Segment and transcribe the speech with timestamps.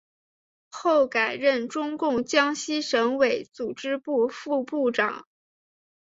[0.71, 5.27] 后改任中共江西省委组织部副部长。